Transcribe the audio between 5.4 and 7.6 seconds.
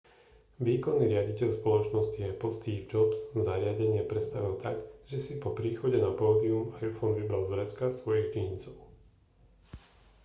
po príchode na pódium iphone vybral z